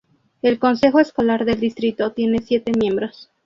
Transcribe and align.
El 0.41 0.57
consejo 0.57 0.99
escolar 0.99 1.45
del 1.45 1.59
distrito 1.59 2.11
tiene 2.11 2.39
siete 2.41 2.71
miembros. 2.71 3.29